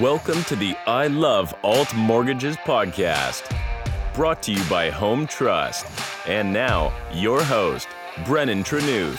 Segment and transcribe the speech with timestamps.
[0.00, 3.52] Welcome to the I Love Alt Mortgages podcast,
[4.14, 5.86] brought to you by Home Trust.
[6.28, 7.88] And now, your host,
[8.24, 9.18] Brennan Trenuth.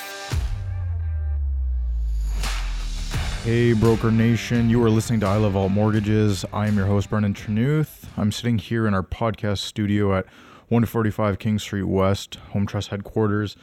[3.43, 4.69] Hey, Broker Nation.
[4.69, 6.45] You are listening to I Love Alt Mortgages.
[6.53, 8.05] I am your host, Brennan Trenuth.
[8.15, 10.27] I'm sitting here in our podcast studio at
[10.69, 13.57] 145 King Street West, Home Trust headquarters.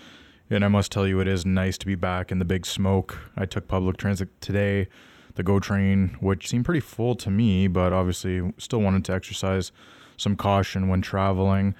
[0.50, 3.18] And I must tell you, it is nice to be back in the big smoke.
[3.38, 4.88] I took public transit today
[5.36, 9.72] the GO train, which seemed pretty full to me, but obviously still wanted to exercise
[10.16, 11.74] some caution when traveling.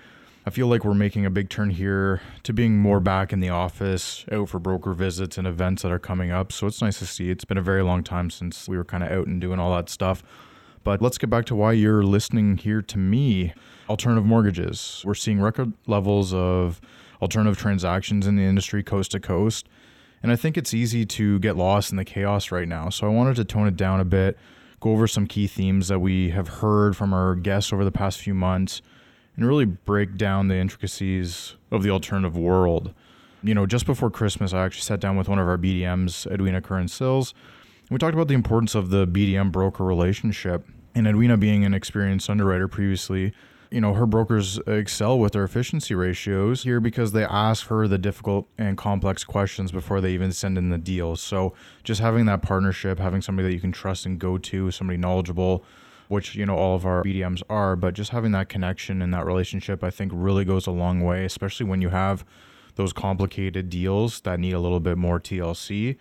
[0.46, 3.48] I feel like we're making a big turn here to being more back in the
[3.48, 6.52] office, out for broker visits and events that are coming up.
[6.52, 7.30] So it's nice to see.
[7.30, 9.74] It's been a very long time since we were kind of out and doing all
[9.74, 10.22] that stuff.
[10.84, 13.54] But let's get back to why you're listening here to me.
[13.88, 15.02] Alternative mortgages.
[15.04, 16.80] We're seeing record levels of
[17.20, 19.68] alternative transactions in the industry coast to coast.
[20.22, 22.88] And I think it's easy to get lost in the chaos right now.
[22.88, 24.38] So I wanted to tone it down a bit,
[24.80, 28.20] go over some key themes that we have heard from our guests over the past
[28.20, 28.82] few months,
[29.36, 32.92] and really break down the intricacies of the alternative world.
[33.42, 36.60] You know, just before Christmas, I actually sat down with one of our BDMs, Edwina
[36.60, 37.34] Curran Sills.
[37.90, 40.66] We talked about the importance of the BDM broker relationship.
[40.94, 43.32] And Edwina, being an experienced underwriter previously,
[43.70, 47.98] you know, her brokers excel with their efficiency ratios here because they ask her the
[47.98, 51.20] difficult and complex questions before they even send in the deals.
[51.20, 54.96] So just having that partnership, having somebody that you can trust and go to, somebody
[54.96, 55.64] knowledgeable,
[56.08, 59.26] which, you know, all of our BDMs are, but just having that connection and that
[59.26, 62.24] relationship, I think really goes a long way, especially when you have
[62.76, 65.96] those complicated deals that need a little bit more TLC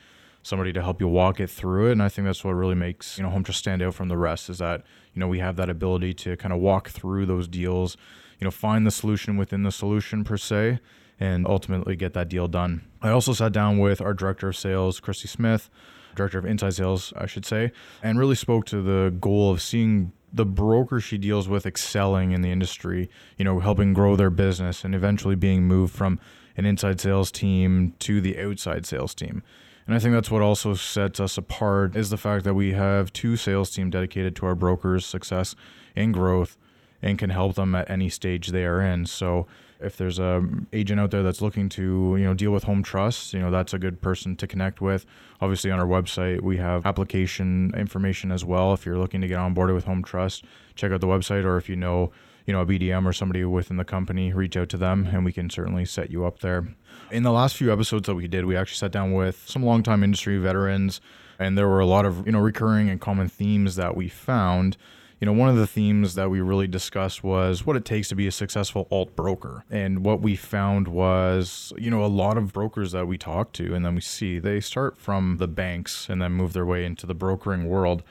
[0.46, 1.94] somebody to help you walk it through it.
[1.94, 4.18] And I think that's what really makes, you know, Home Trust stand out from the
[4.18, 4.84] rest is that,
[5.16, 7.98] you know, we have that ability to kind of walk through those deals,
[8.40, 10.80] you know, find the solution within the solution per se,
[11.20, 12.84] and ultimately get that deal done.
[13.02, 15.68] I also sat down with our director of sales, Christy Smith,
[16.14, 17.72] director of inside sales, I should say,
[18.04, 22.42] and really spoke to the goal of seeing the broker she deals with excelling in
[22.42, 26.20] the industry, you know, helping grow their business and eventually being moved from
[26.58, 29.44] an inside sales team to the outside sales team.
[29.86, 33.14] And I think that's what also sets us apart is the fact that we have
[33.14, 35.56] two sales team dedicated to our brokers' success
[35.96, 36.58] and growth
[37.02, 39.06] and can help them at any stage they are in.
[39.06, 39.46] So
[39.80, 43.34] if there's a agent out there that's looking to, you know, deal with home trust,
[43.34, 45.06] you know, that's a good person to connect with.
[45.40, 48.74] Obviously on our website, we have application information as well.
[48.74, 50.46] If you're looking to get on board with home trust,
[50.76, 52.12] check out the website or if you know
[52.46, 55.32] you know, a BDM or somebody within the company, reach out to them and we
[55.32, 56.68] can certainly set you up there.
[57.12, 60.04] In the last few episodes that we did, we actually sat down with some longtime
[60.04, 61.02] industry veterans
[61.40, 64.78] and there were a lot of, you know, recurring and common themes that we found.
[65.20, 68.16] You know, one of the themes that we really discussed was what it takes to
[68.16, 69.64] be a successful alt broker.
[69.72, 73.74] And what we found was, you know, a lot of brokers that we talk to
[73.74, 77.08] and then we see, they start from the banks and then move their way into
[77.08, 78.04] the brokering world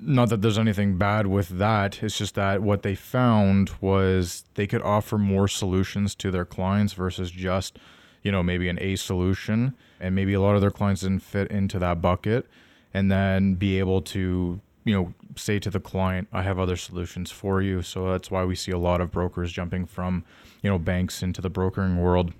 [0.00, 2.02] not that there's anything bad with that.
[2.02, 6.92] It's just that what they found was they could offer more solutions to their clients
[6.92, 7.78] versus just,
[8.22, 9.74] you know, maybe an A solution.
[9.98, 12.46] And maybe a lot of their clients didn't fit into that bucket.
[12.92, 17.30] And then be able to, you know, say to the client, I have other solutions
[17.30, 17.82] for you.
[17.82, 20.24] So that's why we see a lot of brokers jumping from,
[20.62, 22.32] you know, banks into the brokering world.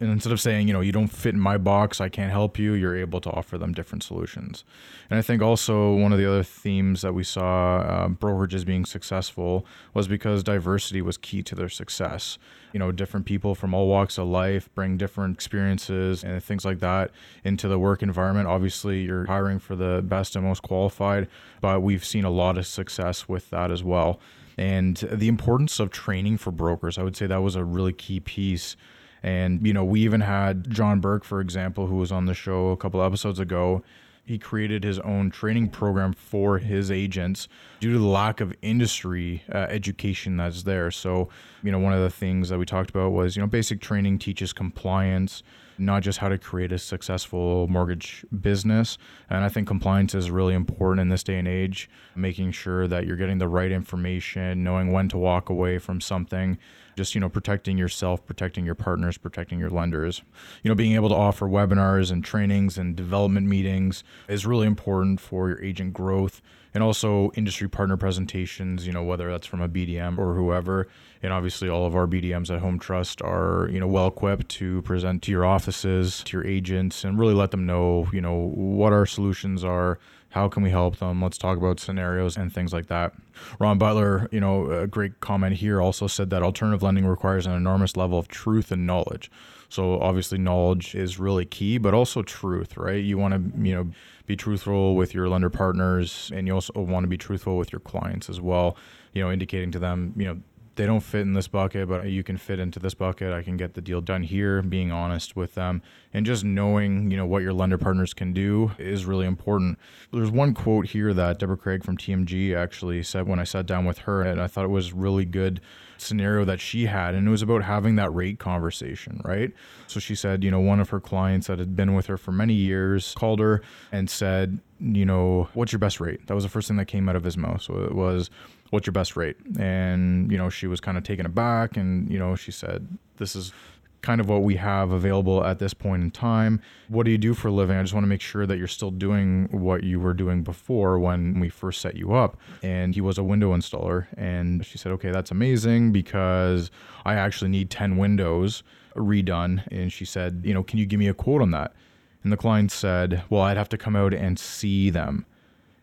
[0.00, 2.58] And instead of saying, you know, you don't fit in my box, I can't help
[2.58, 4.64] you, you're able to offer them different solutions.
[5.10, 8.84] And I think also one of the other themes that we saw uh, brokerages being
[8.84, 12.38] successful was because diversity was key to their success.
[12.72, 16.78] You know, different people from all walks of life bring different experiences and things like
[16.78, 17.10] that
[17.42, 18.46] into the work environment.
[18.46, 21.26] Obviously, you're hiring for the best and most qualified,
[21.60, 24.20] but we've seen a lot of success with that as well.
[24.56, 28.20] And the importance of training for brokers, I would say that was a really key
[28.20, 28.76] piece
[29.22, 32.68] and, you know, we even had John Burke, for example, who was on the show
[32.70, 33.82] a couple episodes ago.
[34.24, 37.48] He created his own training program for his agents
[37.80, 40.90] due to the lack of industry uh, education that's there.
[40.90, 41.30] So,
[41.62, 44.18] you know, one of the things that we talked about was, you know, basic training
[44.18, 45.42] teaches compliance,
[45.78, 48.98] not just how to create a successful mortgage business.
[49.30, 53.06] And I think compliance is really important in this day and age, making sure that
[53.06, 56.58] you're getting the right information, knowing when to walk away from something
[56.98, 60.22] just you know protecting yourself protecting your partners protecting your lenders
[60.64, 65.20] you know being able to offer webinars and trainings and development meetings is really important
[65.20, 66.42] for your agent growth
[66.78, 70.86] and also industry partner presentations you know whether that's from a bdm or whoever.
[71.24, 74.80] And obviously all of our bdms at home trust are you know well equipped to
[74.82, 78.92] present to your offices to your agents and really let them know you know what
[78.92, 79.98] our solutions are
[80.30, 81.22] How can we help them?
[81.22, 83.14] Let's talk about scenarios and things like that.
[83.58, 87.52] Ron Butler, you know, a great comment here also said that alternative lending requires an
[87.52, 89.30] enormous level of truth and knowledge.
[89.70, 93.02] So obviously knowledge is really key, but also truth, right?
[93.02, 93.90] You want to, you know,
[94.26, 97.80] be truthful with your lender partners and you also want to be truthful with your
[97.80, 98.76] clients as well,
[99.14, 100.38] you know, indicating to them, you know,
[100.78, 103.32] they don't fit in this bucket, but you can fit into this bucket.
[103.32, 104.62] I can get the deal done here.
[104.62, 105.82] Being honest with them
[106.14, 109.76] and just knowing, you know, what your lender partners can do is really important.
[110.12, 113.86] There's one quote here that Deborah Craig from TMG actually said when I sat down
[113.86, 115.60] with her, and I thought it was really good
[116.00, 119.52] scenario that she had and it was about having that rate conversation right
[119.88, 122.30] so she said you know one of her clients that had been with her for
[122.32, 123.60] many years called her
[123.90, 127.08] and said you know what's your best rate that was the first thing that came
[127.08, 128.30] out of his mouth so it was
[128.70, 129.36] what's your best rate?
[129.58, 132.86] And, you know, she was kind of taken aback and, you know, she said,
[133.16, 133.52] this is
[134.00, 136.60] kind of what we have available at this point in time.
[136.88, 137.76] What do you do for a living?
[137.76, 140.98] I just want to make sure that you're still doing what you were doing before
[140.98, 142.38] when we first set you up.
[142.62, 144.06] And he was a window installer.
[144.16, 146.70] And she said, okay, that's amazing because
[147.04, 148.62] I actually need 10 windows
[148.94, 149.66] redone.
[149.70, 151.74] And she said, you know, can you give me a quote on that?
[152.22, 155.26] And the client said, well, I'd have to come out and see them.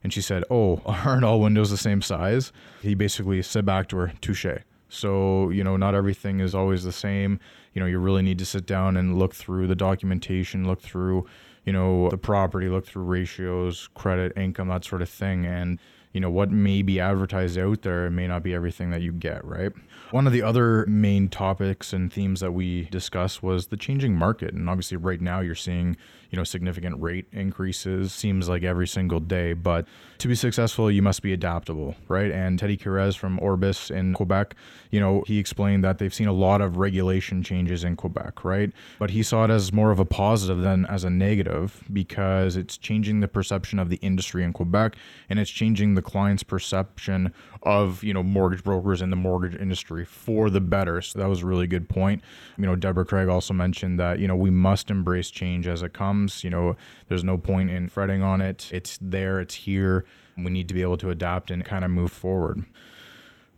[0.05, 2.53] And she said, Oh, aren't all windows the same size?
[2.83, 4.45] He basically said back to her, Touche.
[4.87, 7.39] So, you know, not everything is always the same.
[7.73, 11.25] You know, you really need to sit down and look through the documentation, look through,
[11.65, 15.43] you know, the property, look through ratios, credit, income, that sort of thing.
[15.43, 15.79] And,
[16.13, 19.43] you know, what may be advertised out there may not be everything that you get,
[19.43, 19.73] right?
[20.11, 24.53] One of the other main topics and themes that we discussed was the changing market.
[24.53, 25.97] And obviously, right now, you're seeing
[26.29, 29.85] you know significant rate increases seems like every single day but
[30.17, 32.31] to be successful you must be adaptable right?
[32.31, 34.55] And teddy Quirez from orbis in quebec
[34.91, 38.71] you know he explained that they've seen a lot of regulation changes in quebec right?
[38.99, 42.77] But he saw it as more of a positive than as a negative because it's
[42.77, 44.95] changing the perception of the industry in quebec
[45.29, 47.33] and it's changing the client's perception
[47.63, 51.01] of you know mortgage brokers in the mortgage industry for the better.
[51.01, 52.21] So that was a really good point.
[52.57, 55.93] You know deborah craig also mentioned that you know we must embrace change as it
[55.93, 56.43] comes comes.
[56.43, 56.75] You know,
[57.07, 58.69] there's no point in fretting on it.
[58.71, 60.05] It's there, it's here.
[60.37, 62.65] We need to be able to adapt and kind of move forward.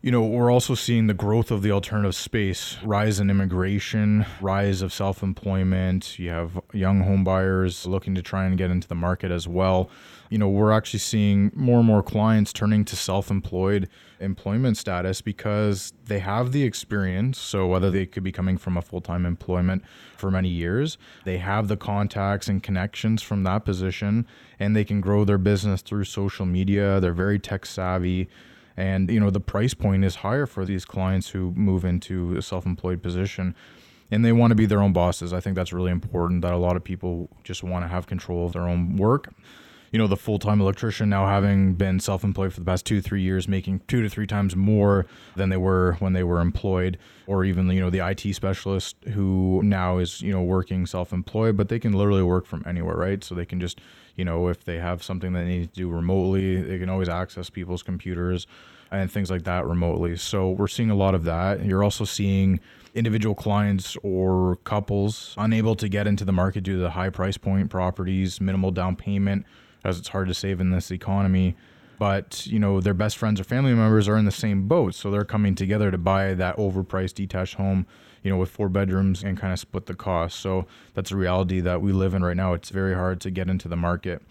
[0.00, 4.80] You know, we're also seeing the growth of the alternative space, rise in immigration, rise
[4.80, 6.20] of self employment.
[6.20, 9.90] You have young homebuyers looking to try and get into the market as well.
[10.30, 13.88] You know, we're actually seeing more and more clients turning to self employed
[14.20, 17.36] employment status because they have the experience.
[17.36, 19.82] So, whether they could be coming from a full time employment
[20.16, 24.28] for many years, they have the contacts and connections from that position,
[24.60, 27.00] and they can grow their business through social media.
[27.00, 28.28] They're very tech savvy
[28.78, 32.42] and you know the price point is higher for these clients who move into a
[32.42, 33.54] self-employed position
[34.10, 35.34] and they want to be their own bosses.
[35.34, 38.46] I think that's really important that a lot of people just want to have control
[38.46, 39.34] of their own work
[39.90, 43.48] you know the full-time electrician now having been self-employed for the past two three years
[43.48, 45.06] making two to three times more
[45.36, 49.60] than they were when they were employed or even you know the it specialist who
[49.64, 53.34] now is you know working self-employed but they can literally work from anywhere right so
[53.34, 53.80] they can just
[54.18, 57.08] you know, if they have something that they need to do remotely, they can always
[57.08, 58.48] access people's computers
[58.90, 60.16] and things like that remotely.
[60.16, 61.64] So we're seeing a lot of that.
[61.64, 62.58] You're also seeing
[62.94, 67.38] individual clients or couples unable to get into the market due to the high price
[67.38, 69.46] point properties, minimal down payment,
[69.88, 71.56] as it's hard to save in this economy.
[71.98, 75.10] But you know their best friends or family members are in the same boat, so
[75.10, 77.86] they're coming together to buy that overpriced detached home
[78.22, 80.40] you know, with four bedrooms and kind of split the cost.
[80.40, 82.52] So that's a reality that we live in right now.
[82.52, 84.22] It's very hard to get into the market.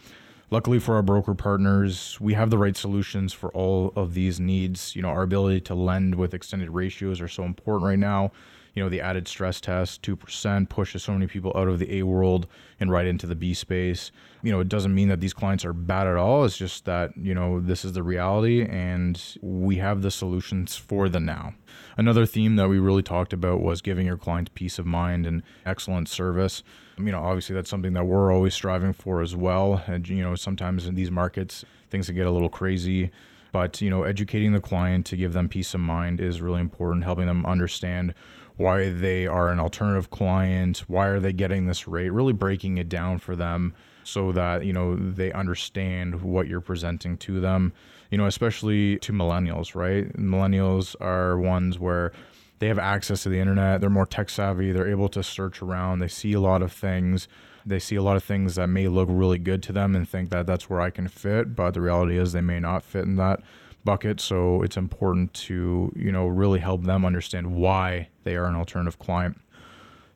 [0.49, 4.95] Luckily for our broker partners, we have the right solutions for all of these needs.
[4.95, 8.31] You know, our ability to lend with extended ratios are so important right now
[8.77, 12.03] you know, the added stress test, 2% pushes so many people out of the A
[12.03, 12.45] world
[12.79, 14.11] and right into the B space.
[14.43, 16.45] You know, it doesn't mean that these clients are bad at all.
[16.45, 21.09] It's just that, you know, this is the reality and we have the solutions for
[21.09, 21.55] the now.
[21.97, 25.41] Another theme that we really talked about was giving your clients peace of mind and
[25.65, 26.61] excellent service.
[26.99, 29.81] You know, obviously that's something that we're always striving for as well.
[29.87, 33.09] And, you know, sometimes in these markets, things can get a little crazy
[33.53, 37.05] but you know educating the client to give them peace of mind is really important
[37.05, 38.13] helping them understand
[38.57, 42.89] why they are an alternative client, why are they getting this rate, really breaking it
[42.89, 43.73] down for them
[44.03, 47.71] so that, you know, they understand what you're presenting to them,
[48.09, 50.11] you know, especially to millennials, right?
[50.17, 52.11] Millennials are ones where
[52.59, 55.99] they have access to the internet, they're more tech savvy, they're able to search around,
[55.99, 57.27] they see a lot of things.
[57.65, 60.29] They see a lot of things that may look really good to them and think
[60.29, 63.17] that that's where I can fit, but the reality is they may not fit in
[63.17, 63.41] that
[63.87, 64.19] bucket.
[64.19, 68.99] So it's important to, you know, really help them understand why they are an alternative
[68.99, 69.39] client.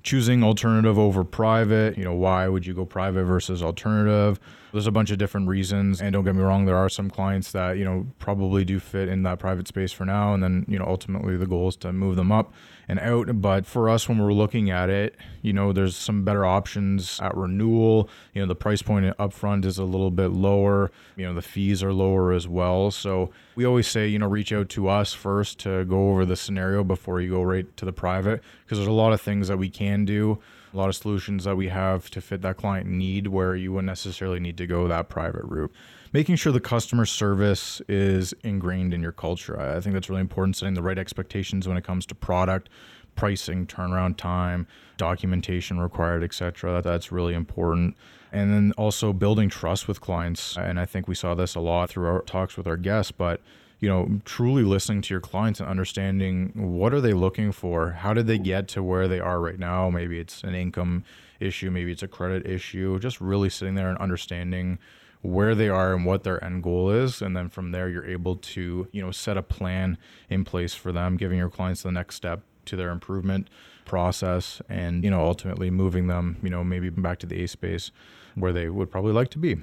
[0.04, 4.42] Choosing alternative over private, you know, why would you go private versus alternative?
[4.72, 6.02] There's a bunch of different reasons.
[6.02, 9.10] And don't get me wrong, there are some clients that, you know, probably do fit
[9.10, 10.34] in that private space for now.
[10.34, 12.54] And then, you know, ultimately the goal is to move them up
[12.88, 13.42] and out.
[13.42, 17.36] But for us, when we're looking at it, you know, there's some better options at
[17.36, 18.10] renewal.
[18.34, 20.92] You know, the price point upfront is a little bit lower.
[21.16, 22.92] You know, the fees are lower as well.
[22.92, 26.36] So we always say, you know, reach out to us first to go over the
[26.36, 29.58] scenario before you go right to the private because there's a lot of things that
[29.58, 30.40] we can do
[30.74, 33.88] a lot of solutions that we have to fit that client need where you wouldn't
[33.88, 35.72] necessarily need to go that private route.
[36.14, 39.60] Making sure the customer service is ingrained in your culture.
[39.60, 42.70] I think that's really important, setting the right expectations when it comes to product,
[43.16, 46.74] pricing, turnaround time, documentation required, etc.
[46.74, 47.96] That, that's really important.
[48.32, 50.58] And then also building trust with clients.
[50.58, 53.42] And I think we saw this a lot through our talks with our guests, but
[53.82, 57.92] you know, truly listening to your clients and understanding what are they looking for?
[57.92, 59.90] How did they get to where they are right now?
[59.90, 61.04] Maybe it's an income
[61.40, 63.00] issue, maybe it's a credit issue.
[63.00, 64.78] Just really sitting there and understanding
[65.24, 68.36] where they are and what their end goal is and then from there you're able
[68.36, 69.98] to, you know, set a plan
[70.30, 73.50] in place for them, giving your clients the next step to their improvement
[73.86, 77.90] process and, you know, ultimately moving them, you know, maybe back to the A space
[78.36, 79.58] where they would probably like to be.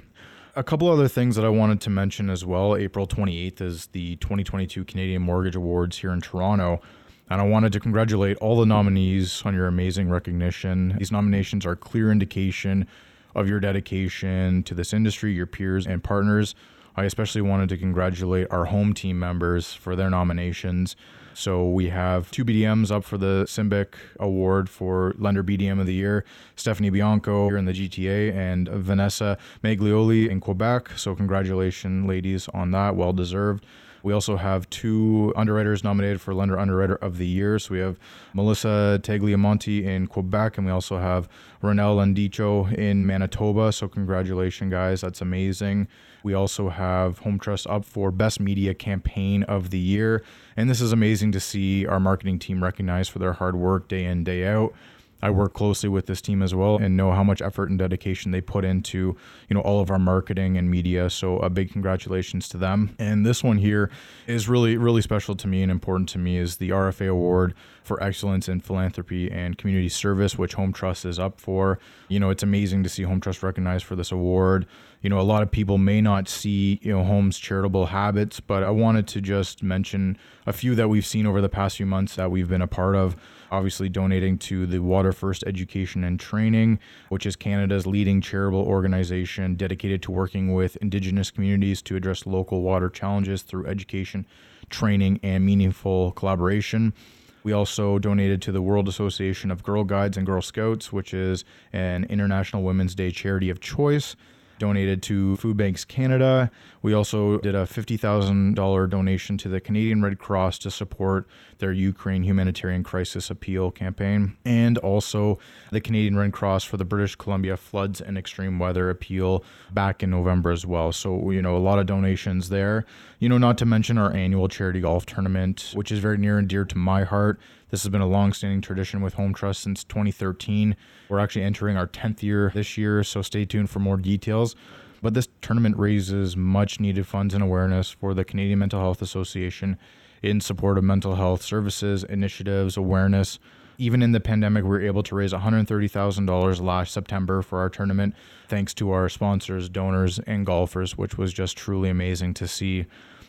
[0.59, 2.75] A couple other things that I wanted to mention as well.
[2.75, 6.81] April 28th is the 2022 Canadian Mortgage Awards here in Toronto.
[7.29, 10.97] And I wanted to congratulate all the nominees on your amazing recognition.
[10.97, 12.87] These nominations are clear indication
[13.35, 16.55] of your dedication to this industry, your peers and partners.
[16.99, 20.97] I especially wanted to congratulate our home team members for their nominations.
[21.33, 25.93] So we have two BDMs up for the Simbic Award for Lender BDM of the
[25.93, 26.25] Year
[26.57, 30.89] Stephanie Bianco here in the GTA and Vanessa Maglioli in Quebec.
[30.97, 32.97] So congratulations, ladies, on that.
[32.97, 33.65] Well deserved.
[34.03, 37.59] We also have two underwriters nominated for Lender Underwriter of the Year.
[37.59, 37.97] So we have
[38.33, 41.27] Melissa Tagliamonte in Quebec, and we also have
[41.61, 43.71] Renelle Landicho in Manitoba.
[43.71, 45.01] So congratulations, guys.
[45.01, 45.87] That's amazing.
[46.23, 50.23] We also have Home Trust up for Best Media Campaign of the Year.
[50.57, 54.05] And this is amazing to see our marketing team recognized for their hard work day
[54.05, 54.73] in, day out.
[55.21, 58.31] I work closely with this team as well and know how much effort and dedication
[58.31, 59.17] they put into,
[59.49, 61.09] you know, all of our marketing and media.
[61.09, 62.95] So a big congratulations to them.
[62.99, 63.91] And this one here
[64.27, 68.01] is really, really special to me and important to me is the RFA Award for
[68.03, 71.79] Excellence in Philanthropy and Community Service, which Home Trust is up for.
[72.07, 74.67] You know, it's amazing to see Home Trust recognized for this award.
[75.01, 78.63] You know, a lot of people may not see, you know, Home's charitable habits, but
[78.63, 82.15] I wanted to just mention a few that we've seen over the past few months
[82.15, 83.15] that we've been a part of
[83.49, 89.55] obviously donating to the Water First Education and Training, which is Canada's leading charitable organization
[89.55, 94.25] dedicated to working with Indigenous communities to address local water challenges through education,
[94.69, 96.93] training, and meaningful collaboration.
[97.41, 101.45] We also donated to the World Association of Girl Guides and Girl Scouts, which is
[101.71, 104.17] an International Women's Day charity of choice
[104.59, 106.51] donated to Food Banks Canada.
[106.81, 112.23] We also did a $50,000 donation to the Canadian Red Cross to support their Ukraine
[112.23, 115.39] humanitarian crisis appeal campaign, and also
[115.71, 120.09] the Canadian Red Cross for the British Columbia floods and extreme weather appeal back in
[120.09, 120.91] November as well.
[120.91, 122.85] So, you know, a lot of donations there.
[123.19, 126.47] You know, not to mention our annual charity golf tournament, which is very near and
[126.47, 127.39] dear to my heart.
[127.69, 130.75] This has been a long-standing tradition with Home Trust since 2013.
[131.07, 134.55] We're actually entering our 10th year this year, so stay tuned for more details.
[135.03, 139.77] But this tournament raises much needed funds and awareness for the Canadian Mental Health Association
[140.23, 143.37] in support of mental health services, initiatives, awareness.
[143.77, 148.15] Even in the pandemic, we were able to raise $130,000 last September for our tournament,
[148.47, 152.87] thanks to our sponsors, donors, and golfers, which was just truly amazing to see.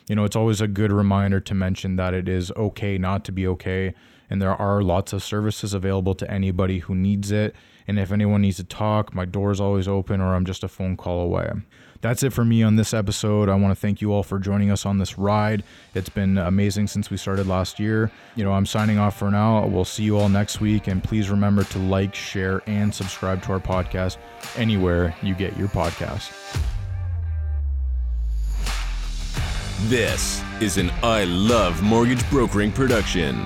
[0.09, 3.31] You know, it's always a good reminder to mention that it is okay not to
[3.31, 3.93] be okay
[4.31, 7.53] and there are lots of services available to anybody who needs it.
[7.85, 10.69] And if anyone needs to talk, my door is always open or I'm just a
[10.69, 11.51] phone call away.
[11.99, 13.49] That's it for me on this episode.
[13.49, 15.63] I want to thank you all for joining us on this ride.
[15.93, 18.09] It's been amazing since we started last year.
[18.35, 19.67] You know, I'm signing off for now.
[19.67, 20.87] We'll see you all next week.
[20.87, 24.17] And please remember to like, share, and subscribe to our podcast
[24.55, 26.31] anywhere you get your podcast.
[29.89, 33.45] This is an I Love Mortgage Brokering production.